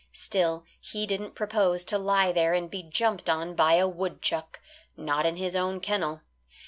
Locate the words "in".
5.27-5.35